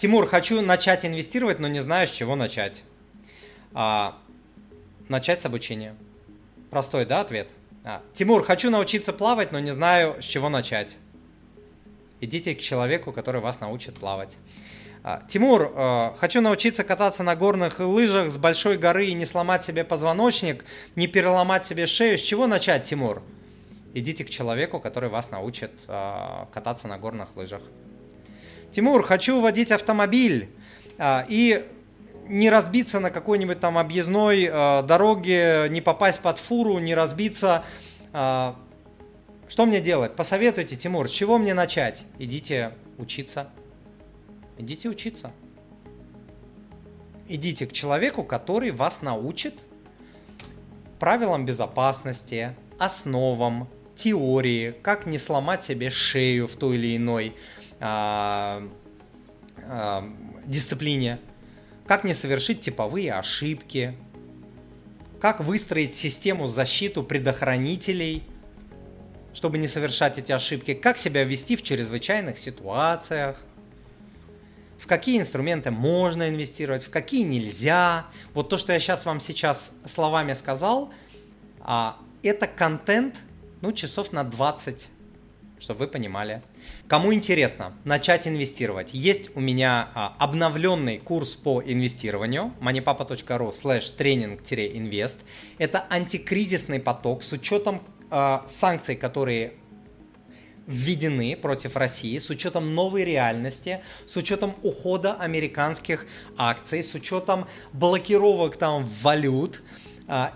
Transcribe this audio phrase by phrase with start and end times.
[0.00, 2.84] Тимур, хочу начать инвестировать, но не знаю, с чего начать.
[3.74, 4.16] А,
[5.10, 5.94] начать с обучения.
[6.70, 7.50] Простой, да, ответ?
[7.84, 10.96] А, Тимур, хочу научиться плавать, но не знаю, с чего начать.
[12.18, 14.38] Идите к человеку, который вас научит плавать.
[15.02, 19.66] А, Тимур, э, хочу научиться кататься на горных лыжах с большой горы и не сломать
[19.66, 20.64] себе позвоночник,
[20.96, 22.16] не переломать себе шею.
[22.16, 23.22] С чего начать, Тимур?
[23.92, 27.60] Идите к человеку, который вас научит э, кататься на горных лыжах.
[28.72, 30.48] Тимур, хочу водить автомобиль
[30.98, 31.66] э, и
[32.26, 37.64] не разбиться на какой-нибудь там объездной дороге, не попасть под фуру, не разбиться.
[38.12, 38.56] что
[39.58, 40.14] мне делать?
[40.14, 42.04] Посоветуйте, Тимур, с чего мне начать?
[42.20, 43.48] Идите учиться.
[44.58, 45.32] Идите учиться.
[47.28, 49.54] Идите к человеку, который вас научит
[51.00, 57.59] правилам безопасности, основам, теории, как не сломать себе шею в той или иной а, а,
[60.46, 61.18] дисциплине,
[61.86, 63.96] как не совершить типовые ошибки,
[65.20, 68.24] как выстроить систему защиту предохранителей,
[69.32, 73.36] чтобы не совершать эти ошибки, как себя вести в чрезвычайных ситуациях,
[74.78, 78.06] в какие инструменты можно инвестировать, в какие нельзя.
[78.32, 80.90] Вот то, что я сейчас вам сейчас словами сказал,
[81.60, 83.16] а, это контент,
[83.60, 84.88] ну, часов на 20,
[85.60, 86.42] чтобы вы понимали.
[86.88, 95.20] Кому интересно начать инвестировать, есть у меня а, обновленный курс по инвестированию moneypapa.ru slash тренинг-инвест.
[95.58, 99.54] Это антикризисный поток с учетом а, санкций, которые
[100.66, 108.56] введены против России с учетом новой реальности, с учетом ухода американских акций, с учетом блокировок
[108.56, 109.62] там валют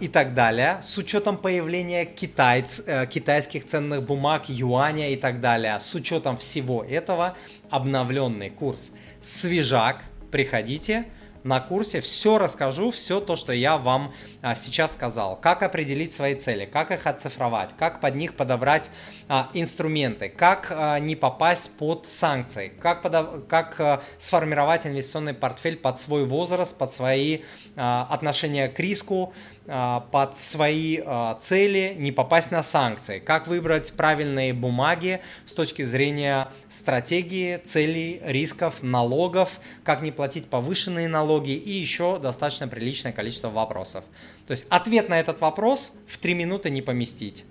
[0.00, 5.80] и так далее, с учетом появления китайц, э, китайских ценных бумаг, юаня и так далее,
[5.80, 7.36] с учетом всего этого
[7.70, 8.92] обновленный курс.
[9.20, 11.06] Свежак, приходите,
[11.44, 15.36] на курсе все расскажу, все то, что я вам а, сейчас сказал.
[15.36, 18.90] Как определить свои цели, как их оцифровать, как под них подобрать
[19.28, 23.46] а, инструменты, как а, не попасть под санкции, как, подав...
[23.46, 27.40] как сформировать инвестиционный портфель под свой возраст, под свои
[27.76, 29.34] отношения к риску,
[29.66, 31.00] под свои
[31.40, 38.82] цели, не попасть на санкции, как выбрать правильные бумаги с точки зрения стратегии, целей, рисков,
[38.82, 44.04] налогов, как не платить повышенные налоги и еще достаточно приличное количество вопросов.
[44.46, 47.44] То есть ответ на этот вопрос в 3 минуты не поместить.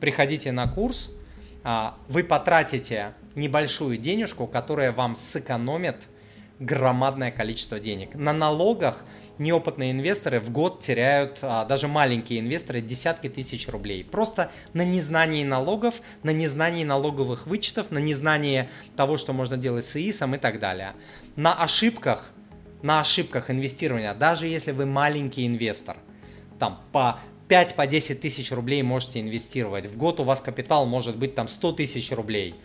[0.00, 1.10] Приходите на курс,
[1.62, 6.08] а, вы потратите небольшую денежку, которая вам сэкономит
[6.58, 8.14] громадное количество денег.
[8.14, 9.02] На налогах
[9.38, 14.04] неопытные инвесторы в год теряют, а, даже маленькие инвесторы, десятки тысяч рублей.
[14.04, 19.96] Просто на незнании налогов, на незнании налоговых вычетов, на незнании того, что можно делать с
[19.96, 20.94] ИИСом и так далее.
[21.36, 22.30] На ошибках,
[22.82, 25.96] на ошибках инвестирования, даже если вы маленький инвестор,
[26.58, 29.86] там по 5 по 10 тысяч рублей можете инвестировать.
[29.86, 32.54] В год у вас капитал может быть там 100 тысяч рублей–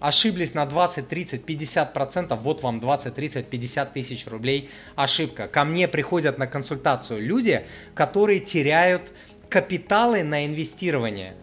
[0.00, 5.48] ошиблись на 20, 30, 50 процентов, вот вам 20, 30, 50 тысяч рублей ошибка.
[5.48, 7.64] Ко мне приходят на консультацию люди,
[7.94, 9.12] которые теряют
[9.48, 11.34] капиталы на инвестирование.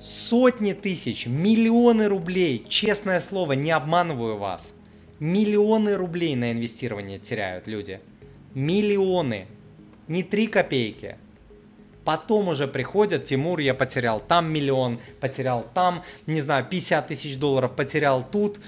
[0.00, 4.72] Сотни тысяч, миллионы рублей, честное слово, не обманываю вас.
[5.18, 8.00] Миллионы рублей на инвестирование теряют люди.
[8.54, 9.46] Миллионы.
[10.08, 11.16] Не три копейки,
[12.06, 17.74] Потом уже приходят, Тимур, я потерял там миллион, потерял там, не знаю, 50 тысяч долларов,
[17.74, 18.60] потерял тут.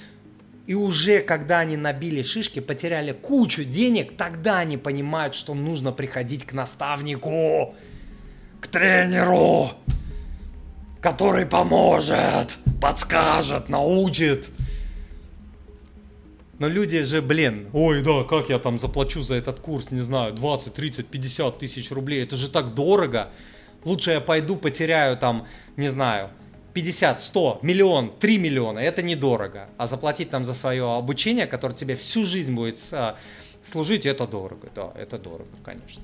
[0.66, 6.46] И уже когда они набили шишки, потеряли кучу денег, тогда они понимают, что нужно приходить
[6.46, 7.76] к наставнику,
[8.60, 9.70] к тренеру,
[11.00, 14.48] который поможет, подскажет, научит.
[16.58, 20.34] Но люди же, блин, ой, да, как я там заплачу за этот курс, не знаю,
[20.34, 23.30] 20, 30, 50 тысяч рублей, это же так дорого.
[23.84, 25.46] Лучше я пойду потеряю там,
[25.76, 26.30] не знаю,
[26.74, 29.68] 50, 100, миллион, 3 миллиона, это недорого.
[29.76, 33.16] А заплатить там за свое обучение, которое тебе всю жизнь будет а,
[33.62, 36.02] служить, это дорого, да, это дорого, конечно.